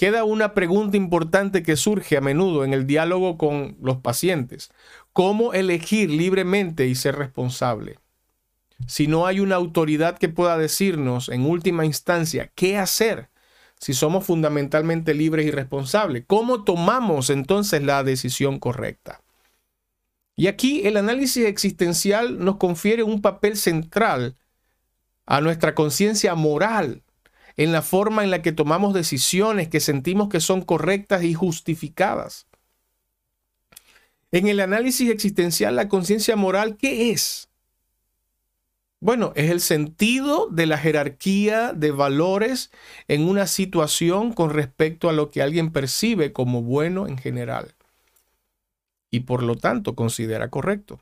queda 0.00 0.24
una 0.24 0.54
pregunta 0.54 0.96
importante 0.96 1.62
que 1.62 1.76
surge 1.76 2.16
a 2.16 2.22
menudo 2.22 2.64
en 2.64 2.72
el 2.72 2.86
diálogo 2.86 3.36
con 3.36 3.76
los 3.82 3.98
pacientes. 3.98 4.70
¿Cómo 5.12 5.52
elegir 5.52 6.08
libremente 6.08 6.86
y 6.86 6.94
ser 6.94 7.16
responsable? 7.16 7.98
Si 8.86 9.08
no 9.08 9.26
hay 9.26 9.40
una 9.40 9.56
autoridad 9.56 10.16
que 10.16 10.30
pueda 10.30 10.56
decirnos 10.56 11.28
en 11.28 11.44
última 11.44 11.84
instancia 11.84 12.50
qué 12.54 12.78
hacer, 12.78 13.28
si 13.78 13.92
somos 13.92 14.24
fundamentalmente 14.24 15.12
libres 15.12 15.44
y 15.44 15.50
responsables, 15.50 16.24
¿cómo 16.26 16.64
tomamos 16.64 17.28
entonces 17.28 17.82
la 17.82 18.02
decisión 18.02 18.58
correcta? 18.58 19.20
Y 20.34 20.46
aquí 20.46 20.86
el 20.86 20.96
análisis 20.96 21.44
existencial 21.44 22.42
nos 22.42 22.56
confiere 22.56 23.02
un 23.02 23.20
papel 23.20 23.54
central 23.54 24.38
a 25.26 25.42
nuestra 25.42 25.74
conciencia 25.74 26.34
moral 26.34 27.02
en 27.56 27.72
la 27.72 27.82
forma 27.82 28.24
en 28.24 28.30
la 28.30 28.42
que 28.42 28.52
tomamos 28.52 28.94
decisiones 28.94 29.68
que 29.68 29.80
sentimos 29.80 30.28
que 30.28 30.40
son 30.40 30.62
correctas 30.62 31.22
y 31.24 31.34
justificadas. 31.34 32.46
En 34.32 34.46
el 34.46 34.60
análisis 34.60 35.10
existencial, 35.10 35.76
la 35.76 35.88
conciencia 35.88 36.36
moral, 36.36 36.76
¿qué 36.76 37.10
es? 37.10 37.48
Bueno, 39.00 39.32
es 39.34 39.50
el 39.50 39.60
sentido 39.60 40.48
de 40.50 40.66
la 40.66 40.76
jerarquía 40.76 41.72
de 41.72 41.90
valores 41.90 42.70
en 43.08 43.26
una 43.26 43.46
situación 43.46 44.32
con 44.32 44.50
respecto 44.50 45.08
a 45.08 45.14
lo 45.14 45.30
que 45.30 45.40
alguien 45.40 45.72
percibe 45.72 46.32
como 46.32 46.62
bueno 46.62 47.08
en 47.08 47.16
general 47.16 47.74
y 49.10 49.20
por 49.20 49.42
lo 49.42 49.56
tanto 49.56 49.94
considera 49.94 50.50
correcto. 50.50 51.00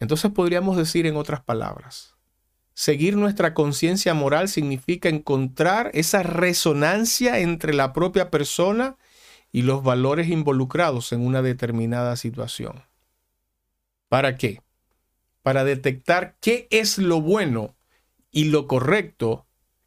Entonces 0.00 0.30
podríamos 0.32 0.76
decir 0.76 1.06
en 1.06 1.16
otras 1.16 1.40
palabras, 1.40 2.16
Seguir 2.74 3.16
nuestra 3.16 3.52
conciencia 3.54 4.14
moral 4.14 4.48
significa 4.48 5.08
encontrar 5.08 5.90
esa 5.94 6.22
resonancia 6.22 7.38
entre 7.40 7.74
la 7.74 7.92
propia 7.92 8.30
persona 8.30 8.96
y 9.52 9.62
los 9.62 9.82
valores 9.82 10.28
involucrados 10.28 11.12
en 11.12 11.26
una 11.26 11.42
determinada 11.42 12.16
situación. 12.16 12.82
¿Para 14.08 14.36
qué? 14.36 14.62
Para 15.42 15.64
detectar 15.64 16.36
qué 16.40 16.66
es 16.70 16.98
lo 16.98 17.20
bueno 17.20 17.74
y 18.30 18.44
lo 18.44 18.66
correcto 18.66 19.46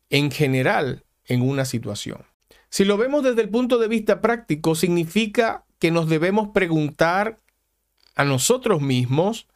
en 0.09 0.29
general 0.29 1.03
en 1.25 1.41
una 1.41 1.65
situación. 1.65 2.25
Si 2.69 2.85
lo 2.85 2.97
vemos 2.97 3.23
desde 3.23 3.41
el 3.41 3.49
punto 3.49 3.79
de 3.79 3.87
vista 3.87 4.21
práctico, 4.21 4.75
significa 4.75 5.65
que 5.79 5.91
nos 5.91 6.07
debemos 6.07 6.49
preguntar 6.49 7.39
a 8.15 8.23
nosotros 8.23 8.81
mismos 8.81 9.47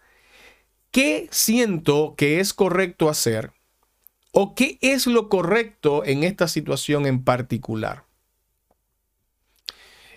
¿qué 0.91 1.27
siento 1.31 2.15
que 2.17 2.39
es 2.39 2.53
correcto 2.53 3.09
hacer? 3.09 3.53
¿O 4.31 4.55
qué 4.55 4.77
es 4.81 5.07
lo 5.07 5.29
correcto 5.29 6.05
en 6.05 6.23
esta 6.23 6.47
situación 6.47 7.05
en 7.05 7.23
particular? 7.23 8.05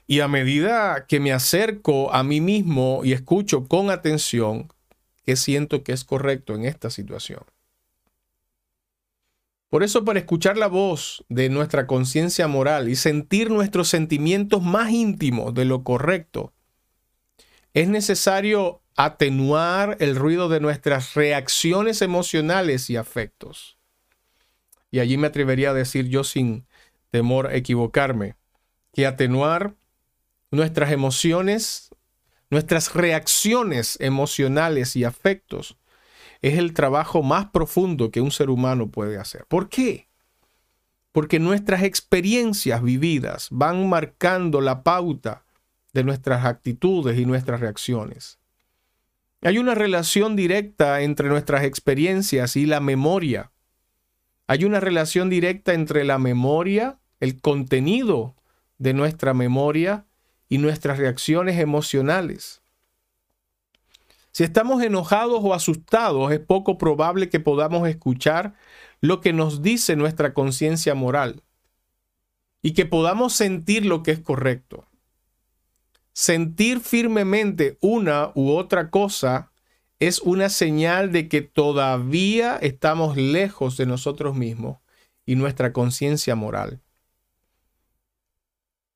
Y 0.06 0.20
a 0.20 0.28
medida 0.28 1.06
que 1.06 1.20
me 1.20 1.32
acerco 1.32 2.12
a 2.12 2.22
mí 2.22 2.40
mismo 2.40 3.00
y 3.04 3.12
escucho 3.12 3.66
con 3.66 3.90
atención 3.90 4.68
qué 5.24 5.36
siento 5.36 5.84
que 5.84 5.92
es 5.92 6.04
correcto 6.04 6.54
en 6.54 6.64
esta 6.64 6.90
situación. 6.90 7.44
Por 9.72 9.82
eso 9.82 10.04
para 10.04 10.18
escuchar 10.18 10.58
la 10.58 10.66
voz 10.66 11.24
de 11.30 11.48
nuestra 11.48 11.86
conciencia 11.86 12.46
moral 12.46 12.90
y 12.90 12.96
sentir 12.96 13.50
nuestros 13.50 13.88
sentimientos 13.88 14.62
más 14.62 14.90
íntimos 14.90 15.54
de 15.54 15.64
lo 15.64 15.82
correcto, 15.82 16.52
es 17.74 17.88
necesario 17.88 18.82
atenuar 18.96 19.96
el 20.00 20.16
ruido 20.16 20.48
de 20.48 20.60
nuestras 20.60 21.14
reacciones 21.14 22.02
emocionales 22.02 22.90
y 22.90 22.96
afectos. 22.96 23.78
Y 24.90 25.00
allí 25.00 25.16
me 25.16 25.28
atrevería 25.28 25.70
a 25.70 25.74
decir 25.74 26.08
yo 26.08 26.24
sin 26.24 26.66
temor 27.10 27.46
a 27.46 27.54
equivocarme, 27.54 28.36
que 28.92 29.06
atenuar 29.06 29.74
nuestras 30.50 30.92
emociones, 30.92 31.90
nuestras 32.50 32.94
reacciones 32.94 33.96
emocionales 34.00 34.96
y 34.96 35.04
afectos 35.04 35.78
es 36.42 36.58
el 36.58 36.74
trabajo 36.74 37.22
más 37.22 37.46
profundo 37.46 38.10
que 38.10 38.20
un 38.20 38.30
ser 38.30 38.50
humano 38.50 38.88
puede 38.90 39.16
hacer. 39.16 39.46
¿Por 39.46 39.68
qué? 39.68 40.08
Porque 41.12 41.38
nuestras 41.38 41.84
experiencias 41.84 42.82
vividas 42.82 43.48
van 43.50 43.88
marcando 43.88 44.60
la 44.60 44.82
pauta 44.82 45.44
de 45.92 46.04
nuestras 46.04 46.44
actitudes 46.44 47.18
y 47.18 47.26
nuestras 47.26 47.60
reacciones. 47.60 48.38
Hay 49.42 49.58
una 49.58 49.74
relación 49.74 50.36
directa 50.36 51.00
entre 51.00 51.28
nuestras 51.28 51.64
experiencias 51.64 52.56
y 52.56 52.66
la 52.66 52.80
memoria. 52.80 53.50
Hay 54.46 54.64
una 54.64 54.80
relación 54.80 55.30
directa 55.30 55.74
entre 55.74 56.04
la 56.04 56.18
memoria, 56.18 56.98
el 57.20 57.40
contenido 57.40 58.36
de 58.78 58.94
nuestra 58.94 59.34
memoria 59.34 60.06
y 60.48 60.58
nuestras 60.58 60.98
reacciones 60.98 61.58
emocionales. 61.58 62.62
Si 64.32 64.44
estamos 64.44 64.82
enojados 64.82 65.40
o 65.42 65.54
asustados, 65.54 66.32
es 66.32 66.40
poco 66.40 66.78
probable 66.78 67.28
que 67.28 67.40
podamos 67.40 67.86
escuchar 67.88 68.54
lo 69.00 69.20
que 69.20 69.32
nos 69.32 69.60
dice 69.60 69.96
nuestra 69.96 70.32
conciencia 70.32 70.94
moral 70.94 71.42
y 72.62 72.72
que 72.72 72.86
podamos 72.86 73.34
sentir 73.34 73.84
lo 73.84 74.02
que 74.02 74.12
es 74.12 74.20
correcto. 74.20 74.86
Sentir 76.12 76.80
firmemente 76.80 77.78
una 77.80 78.32
u 78.34 78.50
otra 78.50 78.90
cosa 78.90 79.50
es 79.98 80.20
una 80.20 80.48
señal 80.48 81.10
de 81.10 81.28
que 81.28 81.42
todavía 81.42 82.56
estamos 82.56 83.16
lejos 83.16 83.76
de 83.76 83.86
nosotros 83.86 84.34
mismos 84.34 84.78
y 85.24 85.36
nuestra 85.36 85.72
conciencia 85.72 86.34
moral. 86.34 86.82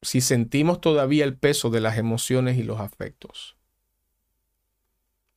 Si 0.02 0.20
sentimos 0.20 0.80
todavía 0.80 1.24
el 1.24 1.38
peso 1.38 1.70
de 1.70 1.80
las 1.80 1.96
emociones 1.96 2.58
y 2.58 2.64
los 2.64 2.80
afectos. 2.80 3.56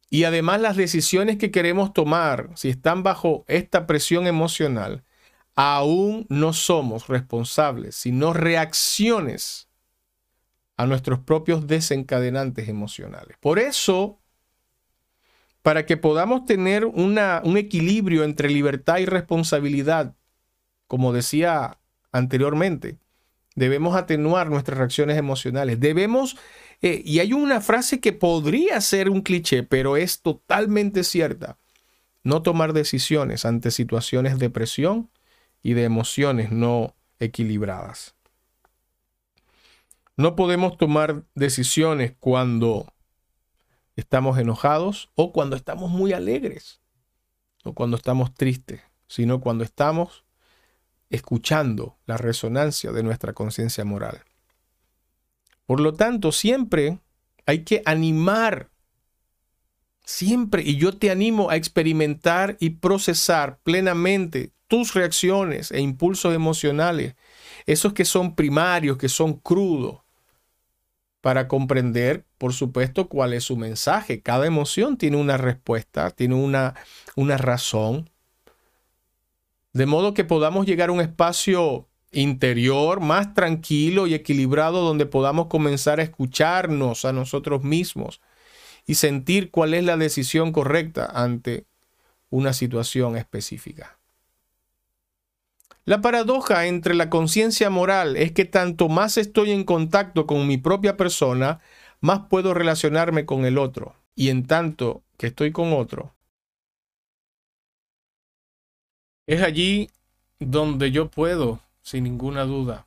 Y 0.09 0.23
además 0.23 0.59
las 0.59 0.75
decisiones 0.75 1.37
que 1.37 1.51
queremos 1.51 1.93
tomar, 1.93 2.49
si 2.55 2.69
están 2.69 3.03
bajo 3.03 3.45
esta 3.47 3.85
presión 3.87 4.27
emocional, 4.27 5.05
aún 5.55 6.25
no 6.29 6.51
somos 6.51 7.07
responsables, 7.07 7.95
sino 7.95 8.33
reacciones 8.33 9.68
a 10.79 10.85
nuestros 10.85 11.19
propios 11.19 11.67
desencadenantes 11.67 12.69
emocionales. 12.69 13.35
Por 13.41 13.59
eso, 13.59 14.17
para 15.61 15.85
que 15.85 15.97
podamos 15.97 16.45
tener 16.45 16.85
una, 16.85 17.41
un 17.43 17.57
equilibrio 17.57 18.23
entre 18.23 18.49
libertad 18.49 18.99
y 18.99 19.05
responsabilidad, 19.05 20.15
como 20.87 21.11
decía 21.11 21.79
anteriormente, 22.13 22.97
debemos 23.55 23.97
atenuar 23.97 24.49
nuestras 24.49 24.77
reacciones 24.77 25.17
emocionales. 25.17 25.81
Debemos, 25.81 26.37
eh, 26.81 27.01
y 27.03 27.19
hay 27.19 27.33
una 27.33 27.59
frase 27.59 27.99
que 27.99 28.13
podría 28.13 28.79
ser 28.79 29.09
un 29.09 29.21
cliché, 29.21 29.63
pero 29.63 29.97
es 29.97 30.21
totalmente 30.21 31.03
cierta, 31.03 31.57
no 32.23 32.41
tomar 32.41 32.71
decisiones 32.71 33.43
ante 33.43 33.71
situaciones 33.71 34.39
de 34.39 34.49
presión 34.49 35.09
y 35.61 35.73
de 35.73 35.83
emociones 35.83 36.53
no 36.53 36.95
equilibradas. 37.19 38.15
No 40.19 40.35
podemos 40.35 40.75
tomar 40.75 41.23
decisiones 41.33 42.11
cuando 42.19 42.93
estamos 43.95 44.37
enojados 44.37 45.09
o 45.15 45.31
cuando 45.31 45.55
estamos 45.55 45.91
muy 45.91 46.11
alegres 46.11 46.81
o 47.63 47.73
cuando 47.73 47.95
estamos 47.95 48.33
tristes, 48.33 48.81
sino 49.07 49.39
cuando 49.39 49.63
estamos 49.63 50.25
escuchando 51.09 51.95
la 52.05 52.17
resonancia 52.17 52.91
de 52.91 53.01
nuestra 53.01 53.31
conciencia 53.31 53.85
moral. 53.85 54.25
Por 55.65 55.79
lo 55.79 55.93
tanto, 55.93 56.33
siempre 56.33 56.99
hay 57.45 57.63
que 57.63 57.81
animar, 57.85 58.71
siempre, 60.03 60.63
y 60.63 60.75
yo 60.75 60.97
te 60.97 61.11
animo 61.11 61.49
a 61.49 61.55
experimentar 61.55 62.57
y 62.59 62.71
procesar 62.71 63.59
plenamente 63.63 64.51
tus 64.67 64.95
reacciones 64.95 65.71
e 65.71 65.79
impulsos 65.79 66.35
emocionales, 66.35 67.15
esos 67.65 67.93
que 67.93 68.03
son 68.03 68.35
primarios, 68.35 68.97
que 68.97 69.07
son 69.07 69.35
crudos, 69.35 70.01
para 71.21 71.47
comprender, 71.47 72.25
por 72.37 72.53
supuesto, 72.53 73.09
cuál 73.09 73.33
es 73.33 73.43
su 73.43 73.57
mensaje. 73.57 74.21
Cada 74.21 74.47
emoción 74.47 74.97
tiene 74.97 75.17
una 75.17 75.37
respuesta, 75.37 76.11
tiene 76.11 76.35
una, 76.35 76.75
una 77.15 77.37
razón. 77.37 78.09
De 79.73 79.85
modo 79.85 80.13
que 80.13 80.23
podamos 80.23 80.65
llegar 80.65 80.89
a 80.89 80.93
un 80.93 81.01
espacio 81.01 81.87
interior 82.11 83.01
más 83.01 83.33
tranquilo 83.33 84.07
y 84.07 84.13
equilibrado 84.13 84.81
donde 84.81 85.05
podamos 85.05 85.47
comenzar 85.47 85.99
a 85.99 86.03
escucharnos 86.03 87.05
a 87.05 87.13
nosotros 87.13 87.63
mismos 87.63 88.21
y 88.85 88.95
sentir 88.95 89.51
cuál 89.51 89.73
es 89.75 89.83
la 89.83 89.97
decisión 89.97 90.51
correcta 90.51 91.05
ante 91.13 91.67
una 92.29 92.53
situación 92.53 93.17
específica. 93.17 93.98
La 95.89 96.01
paradoja 96.01 96.67
entre 96.67 96.93
la 96.93 97.09
conciencia 97.09 97.71
moral 97.71 98.15
es 98.15 98.31
que 98.31 98.45
tanto 98.45 98.89
más 98.89 99.17
estoy 99.17 99.49
en 99.49 99.63
contacto 99.63 100.27
con 100.27 100.45
mi 100.45 100.59
propia 100.59 100.97
persona, 100.97 101.61
más 101.99 102.27
puedo 102.29 102.53
relacionarme 102.53 103.25
con 103.25 103.43
el 103.43 103.57
otro. 103.57 103.95
Y 104.13 104.29
en 104.29 104.45
tanto 104.45 105.01
que 105.17 105.25
estoy 105.25 105.51
con 105.51 105.73
otro, 105.73 106.13
es 109.25 109.41
allí 109.41 109.89
donde 110.37 110.91
yo 110.91 111.09
puedo, 111.09 111.59
sin 111.81 112.03
ninguna 112.03 112.43
duda, 112.43 112.85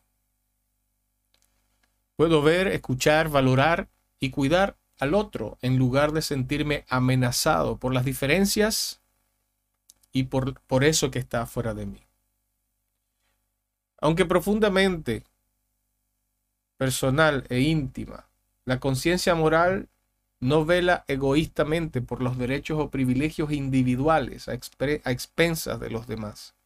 puedo 2.15 2.41
ver, 2.41 2.69
escuchar, 2.69 3.31
valorar 3.31 3.89
y 4.21 4.31
cuidar 4.31 4.77
al 5.01 5.15
otro 5.15 5.59
en 5.61 5.77
lugar 5.77 6.13
de 6.13 6.23
sentirme 6.23 6.85
amenazado 6.89 7.79
por 7.79 7.93
las 7.93 8.05
diferencias 8.05 9.01
y 10.13 10.23
por, 10.23 10.61
por 10.69 10.85
eso 10.85 11.11
que 11.11 11.19
está 11.19 11.47
fuera 11.47 11.75
de 11.75 11.87
mí. 11.87 12.12
Aunque 14.03 14.27
profundamente 14.27 15.23
personal 16.77 17.47
e 17.49 17.61
íntima, 17.61 18.29
la 18.65 18.81
conciencia 18.81 19.37
moral 19.37 19.89
no 20.41 20.65
vela 20.65 21.05
egoístamente 21.07 22.03
por 22.03 22.21
los 22.21 22.37
derechos 22.37 22.81
o 22.81 22.91
privilegios 22.91 23.53
individuales 23.53 24.49
a, 24.49 24.55
expensas 24.55 25.79
de 25.79 25.91
los 25.91 26.09
demás. 26.09 26.57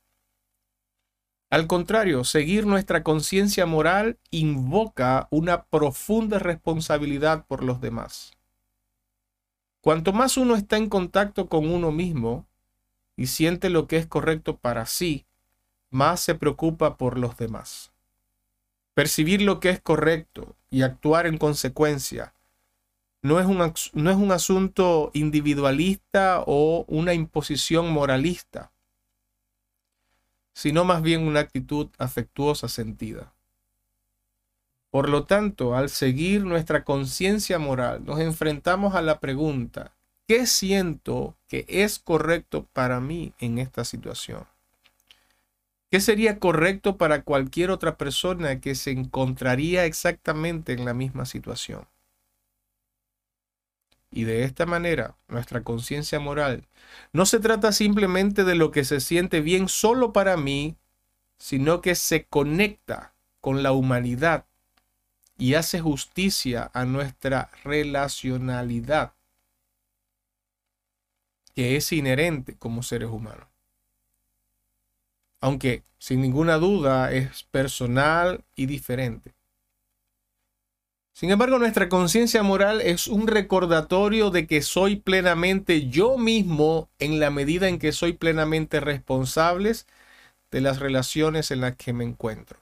Al 1.51 1.67
contrario, 1.67 2.25
seguir 2.25 2.65
nuestra 2.65 3.03
conciencia 3.03 3.67
moral 3.67 4.19
invoca 4.31 5.29
una 5.31 5.65
profunda 5.65 6.39
responsabilidad 6.39 7.45
por 7.47 7.63
los 7.63 7.83
demás. 7.83 8.33
Cuanto 9.83 10.15
más 10.15 10.39
uno 10.39 10.57
está 10.57 10.79
en 10.79 10.89
contacto 10.89 11.51
con 11.51 11.71
uno 11.71 11.93
mismo 11.93 12.47
y 13.15 13.27
siente 13.27 13.69
lo 13.69 13.87
que 13.87 13.99
es 13.99 14.07
correcto 14.07 14.57
para 14.57 14.87
sí, 14.87 15.26
más 15.97 16.21
se 16.21 16.35
preocupa 16.35 16.97
por 16.97 17.19
los 17.19 17.37
demás. 17.39 17.91
Percibir 18.95 19.43
lo 19.43 19.61
que 19.61 19.71
es 19.71 19.81
correcto 19.81 20.55
y 20.71 20.83
actuar 20.83 21.27
en 21.27 21.39
consecuencia 21.39 22.35
no 23.23 23.41
es 23.41 23.47
un, 23.47 23.57
no 23.95 24.11
es 24.11 24.17
un 24.17 24.31
asunto 24.31 25.11
individualista 25.15 26.45
o 26.47 26.85
una 26.87 27.15
imposición 27.15 27.91
moralista, 27.91 28.71
sino 30.53 30.85
más 30.85 31.03
bien 31.03 31.27
una 31.27 31.41
actitud 31.41 31.89
afectuosa 31.99 32.69
sentida. 32.69 33.33
Por 34.91 35.09
lo 35.09 35.25
tanto, 35.25 35.75
al 35.75 35.89
seguir 35.89 36.45
nuestra 36.45 36.85
conciencia 36.85 37.59
moral, 37.59 38.05
nos 38.05 38.21
enfrentamos 38.21 38.95
a 38.95 39.03
la 39.03 39.19
pregunta, 39.19 39.93
¿qué 40.29 40.47
siento 40.47 41.37
que 41.49 41.65
es 41.69 41.99
correcto 41.99 42.67
para 42.73 43.01
mí 43.01 43.33
en 43.39 43.59
esta 43.59 43.85
situación? 43.85 44.47
¿Qué 45.91 46.01
sería 46.01 46.41
correcto 46.41 46.97
para 46.97 47.23
cualquier 47.23 47.71
otra 47.71 47.97
persona 47.97 48.61
que 48.61 48.75
se 48.75 48.91
encontraría 48.91 49.85
exactamente 49.85 50.73
en 50.73 50.85
la 50.85 50.95
misma 50.95 51.27
situación? 51.27 51.87
Y 54.11 54.25
de 54.25 54.43
esta 54.43 54.67
manera, 54.67 55.17
nuestra 55.29 55.63
conciencia 55.63 56.19
moral 56.19 56.67
no 57.13 57.25
se 57.25 57.39
trata 57.39 57.71
simplemente 57.71 58.43
de 58.43 58.57
lo 58.57 58.73
que 58.73 58.85
se 58.85 59.01
siente 59.01 59.41
bien 59.41 59.69
solo 59.69 60.13
para 60.13 60.37
mí, 60.37 60.77
sino 61.39 61.81
que 61.83 61.95
se 61.95 62.25
conecta 62.25 63.13
con 63.41 63.63
la 63.63 63.73
humanidad 63.73 64.47
y 65.39 65.55
hace 65.55 65.81
justicia 65.81 66.71
a 66.75 66.85
nuestra 66.85 67.51
relacionalidad, 67.63 69.13
que 71.55 71.77
es 71.77 71.93
inherente 71.93 72.57
como 72.57 72.83
seres 72.83 73.11
humanos 73.11 73.56
aunque 75.41 75.83
sin 75.99 76.21
ninguna 76.21 76.57
duda 76.59 77.13
es 77.13 77.45
personal 77.45 78.45
y 78.55 78.67
diferente. 78.67 79.35
Sin 81.13 81.31
embargo, 81.31 81.59
nuestra 81.59 81.89
conciencia 81.89 82.43
moral 82.43 82.83
es 82.83 83.07
un 83.07 83.27
recordatorio 83.27 84.31
de 84.31 84.47
que 84.47 84.61
soy 84.61 84.97
plenamente 84.97 85.89
yo 85.89 86.19
mismo 86.19 86.91
en 86.99 87.21
la 87.21 87.31
medida 87.31 87.69
en 87.69 87.79
que 87.79 87.93
soy 87.93 88.13
plenamente 88.13 88.81
responsable 88.81 89.73
de 90.51 90.61
las 90.61 90.79
relaciones 90.79 91.51
en 91.51 91.63
las 91.63 91.75
que 91.77 91.95
me 91.95 92.05
encuentro. 92.05 92.59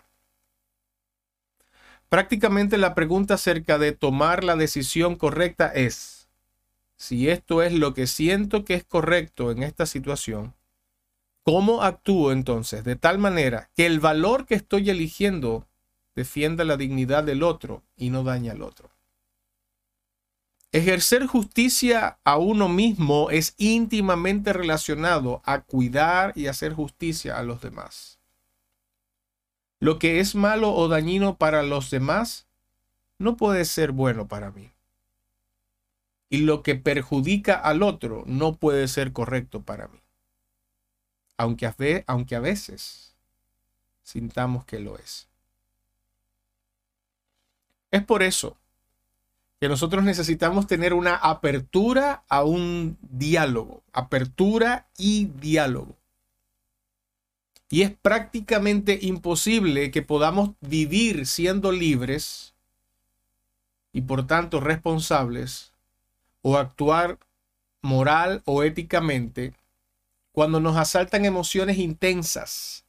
Prácticamente 2.09 2.79
la 2.79 2.95
pregunta 2.95 3.35
acerca 3.35 3.77
de 3.79 3.91
tomar 3.91 4.45
la 4.45 4.55
decisión 4.55 5.17
correcta 5.17 5.67
es, 5.75 6.29
si 6.97 7.29
esto 7.29 7.61
es 7.61 7.73
lo 7.73 7.93
que 7.93 8.07
siento 8.07 8.65
que 8.65 8.75
es 8.75 8.85
correcto 8.85 9.51
en 9.51 9.65
esta 9.65 9.85
situación, 9.85 10.55
¿Cómo 11.45 11.83
actúo 11.83 12.33
entonces? 12.33 12.85
De 12.85 12.97
tal 12.97 13.19
manera 13.19 13.69
que 13.77 13.85
el 13.85 14.01
valor 14.01 14.47
que 14.47 14.55
estoy 14.55 14.89
eligiendo 14.89 15.67
defienda 16.15 16.65
la 16.65 16.79
dignidad 16.79 17.23
del 17.23 17.43
otro 17.43 17.83
y 17.99 18.09
no 18.09 18.25
daña 18.25 18.53
al 18.53 18.63
otro. 18.63 18.91
Ejercer 20.73 21.27
justicia 21.27 22.19
a 22.25 22.39
uno 22.39 22.71
mismo 22.71 23.29
es 23.31 23.55
íntimamente 23.59 24.55
relacionado 24.55 25.43
a 25.45 25.61
cuidar 25.61 26.33
y 26.35 26.47
hacer 26.47 26.73
justicia 26.73 27.39
a 27.39 27.43
los 27.43 27.61
demás. 27.61 28.19
Lo 29.81 29.99
que 29.99 30.21
es 30.21 30.35
malo 30.35 30.73
o 30.73 30.89
dañino 30.89 31.37
para 31.37 31.63
los 31.63 31.91
demás 31.91 32.47
no 33.19 33.37
puede 33.37 33.67
ser 33.67 33.93
bueno 33.93 34.29
para 34.29 34.51
mí. 34.51 34.73
Y 36.31 36.39
lo 36.39 36.63
que 36.63 36.75
perjudica 36.75 37.55
al 37.55 37.83
otro 37.83 38.25
no 38.27 38.55
puede 38.55 38.89
ser 38.89 39.13
correcto 39.13 39.61
para 39.61 39.89
mí 39.89 40.04
aunque 41.37 41.67
a, 41.67 41.75
a 42.07 42.41
veces 42.41 43.15
sintamos 44.03 44.65
que 44.65 44.81
lo 44.81 44.99
es. 44.99 45.29
Es 47.91 48.03
por 48.05 48.23
eso 48.23 48.57
que 49.61 49.69
nosotros 49.69 50.05
necesitamos 50.05 50.67
tener 50.67 50.93
una 50.93 51.15
apertura 51.15 52.25
a 52.29 52.45
un 52.45 52.99
diálogo, 53.01 53.83
apertura 53.93 54.89
y 54.99 55.27
diálogo. 55.41 55.97
Y 57.71 57.83
es 57.83 57.91
prácticamente 57.91 58.99
imposible 59.01 59.91
que 59.91 60.03
podamos 60.03 60.51
vivir 60.61 61.27
siendo 61.27 61.73
libres 61.73 62.55
y 63.93 64.03
por 64.03 64.27
tanto 64.27 64.61
responsables 64.61 65.73
o 66.43 66.59
actuar 66.59 67.19
moral 67.81 68.43
o 68.45 68.65
éticamente 68.65 69.55
cuando 70.35 70.59
nos 70.59 70.77
asaltan 70.77 71.25
emociones 71.25 71.79
intensas, 71.79 72.85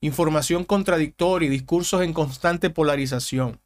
información 0.00 0.64
contradictoria 0.64 1.46
y 1.46 1.50
discursos 1.50 2.00
en 2.00 2.14
constante 2.14 2.70
polarización. 2.70 3.60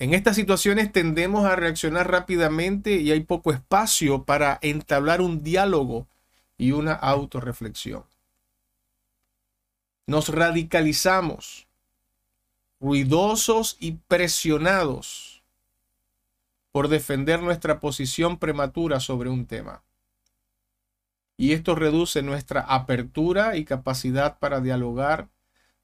En 0.00 0.12
estas 0.12 0.34
situaciones 0.34 0.90
tendemos 0.90 1.46
a 1.46 1.54
reaccionar 1.54 2.10
rápidamente 2.10 2.96
y 2.96 3.12
hay 3.12 3.20
poco 3.20 3.52
espacio 3.52 4.24
para 4.24 4.58
entablar 4.60 5.20
un 5.20 5.44
diálogo 5.44 6.08
y 6.58 6.72
una 6.72 6.94
autorreflexión. 6.94 8.04
Nos 10.08 10.30
radicalizamos, 10.30 11.68
ruidosos 12.80 13.76
y 13.78 13.92
presionados 14.08 15.44
por 16.72 16.88
defender 16.88 17.40
nuestra 17.40 17.78
posición 17.78 18.36
prematura 18.36 18.98
sobre 18.98 19.30
un 19.30 19.46
tema 19.46 19.84
y 21.36 21.52
esto 21.52 21.74
reduce 21.74 22.22
nuestra 22.22 22.60
apertura 22.60 23.56
y 23.56 23.64
capacidad 23.64 24.38
para 24.38 24.60
dialogar 24.60 25.28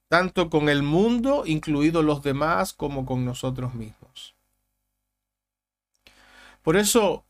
tanto 0.08 0.50
con 0.50 0.68
el 0.68 0.82
mundo, 0.82 1.44
incluidos 1.46 2.04
los 2.04 2.22
demás, 2.22 2.72
como 2.72 3.06
con 3.06 3.24
nosotros 3.24 3.74
mismos. 3.74 4.34
Por 6.62 6.76
eso, 6.76 7.24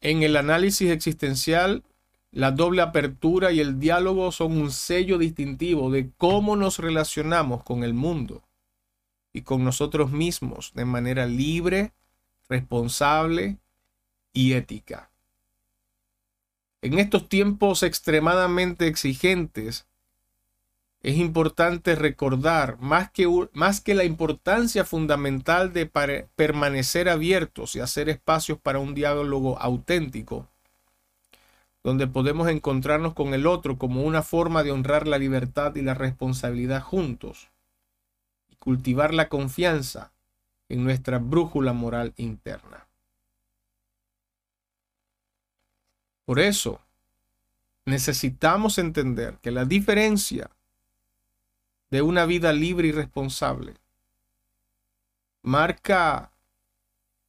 en 0.00 0.22
el 0.22 0.36
análisis 0.36 0.90
existencial, 0.90 1.84
la 2.32 2.50
doble 2.50 2.82
apertura 2.82 3.52
y 3.52 3.60
el 3.60 3.78
diálogo 3.78 4.32
son 4.32 4.58
un 4.58 4.70
sello 4.70 5.18
distintivo 5.18 5.90
de 5.90 6.10
cómo 6.18 6.56
nos 6.56 6.78
relacionamos 6.78 7.62
con 7.62 7.84
el 7.84 7.94
mundo 7.94 8.42
y 9.32 9.42
con 9.42 9.64
nosotros 9.64 10.10
mismos 10.10 10.72
de 10.74 10.84
manera 10.84 11.26
libre, 11.26 11.92
responsable 12.48 13.58
y 14.32 14.52
ética. 14.52 15.10
En 16.86 17.00
estos 17.00 17.28
tiempos 17.28 17.82
extremadamente 17.82 18.86
exigentes, 18.86 19.88
es 21.00 21.16
importante 21.16 21.96
recordar, 21.96 22.78
más 22.78 23.10
que, 23.10 23.26
más 23.54 23.80
que 23.80 23.96
la 23.96 24.04
importancia 24.04 24.84
fundamental 24.84 25.72
de 25.72 25.86
permanecer 26.36 27.08
abiertos 27.08 27.74
y 27.74 27.80
hacer 27.80 28.08
espacios 28.08 28.58
para 28.60 28.78
un 28.78 28.94
diálogo 28.94 29.58
auténtico, 29.58 30.46
donde 31.82 32.06
podemos 32.06 32.48
encontrarnos 32.48 33.14
con 33.14 33.34
el 33.34 33.48
otro 33.48 33.78
como 33.78 34.04
una 34.04 34.22
forma 34.22 34.62
de 34.62 34.70
honrar 34.70 35.08
la 35.08 35.18
libertad 35.18 35.74
y 35.74 35.82
la 35.82 35.94
responsabilidad 35.94 36.84
juntos, 36.84 37.48
y 38.48 38.54
cultivar 38.56 39.12
la 39.12 39.28
confianza 39.28 40.12
en 40.68 40.84
nuestra 40.84 41.18
brújula 41.18 41.72
moral 41.72 42.14
interna. 42.16 42.85
Por 46.26 46.40
eso, 46.40 46.80
necesitamos 47.84 48.78
entender 48.78 49.38
que 49.40 49.52
la 49.52 49.64
diferencia 49.64 50.50
de 51.90 52.02
una 52.02 52.26
vida 52.26 52.52
libre 52.52 52.88
y 52.88 52.92
responsable 52.92 53.74
marca 55.42 56.32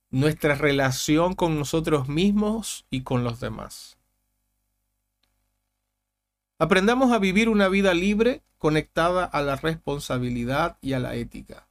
nuestra 0.10 0.56
relación 0.56 1.36
con 1.36 1.60
nosotros 1.60 2.10
mismos 2.10 2.88
y 2.90 3.04
con 3.04 3.24
los 3.24 3.40
demás. 3.40 4.00
Aprendamos 6.58 7.12
a 7.12 7.20
vivir 7.20 7.50
una 7.50 7.68
vida 7.70 7.94
libre 7.94 8.42
conectada 8.58 9.26
a 9.26 9.44
la 9.44 9.58
responsabilidad 9.58 10.80
y 10.82 10.94
a 10.94 11.00
la 11.00 11.14
ética. 11.14 11.68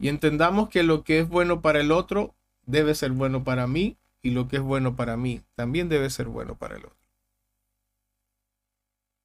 Y 0.00 0.08
entendamos 0.08 0.70
que 0.70 0.82
lo 0.82 1.04
que 1.04 1.20
es 1.20 1.28
bueno 1.28 1.62
para 1.62 1.78
el 1.78 1.92
otro 1.92 2.34
debe 2.66 2.96
ser 2.96 3.12
bueno 3.12 3.44
para 3.44 3.68
mí 3.68 3.96
y 4.22 4.30
lo 4.30 4.48
que 4.48 4.56
es 4.56 4.62
bueno 4.62 4.96
para 4.96 5.16
mí 5.16 5.42
también 5.54 5.88
debe 5.88 6.10
ser 6.10 6.28
bueno 6.28 6.56
para 6.56 6.76
el 6.76 6.84
otro. 6.84 6.96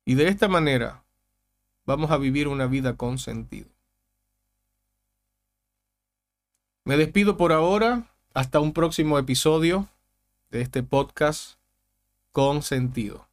Y 0.05 0.15
de 0.15 0.27
esta 0.27 0.47
manera 0.47 1.03
vamos 1.85 2.11
a 2.11 2.17
vivir 2.17 2.47
una 2.47 2.67
vida 2.67 2.95
con 2.95 3.17
sentido. 3.17 3.69
Me 6.83 6.97
despido 6.97 7.37
por 7.37 7.51
ahora. 7.51 8.11
Hasta 8.35 8.59
un 8.59 8.73
próximo 8.73 9.17
episodio 9.17 9.87
de 10.51 10.61
este 10.61 10.83
podcast 10.83 11.57
con 12.33 12.61
sentido. 12.61 13.27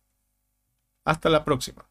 Hasta 1.04 1.28
la 1.28 1.44
próxima. 1.44 1.84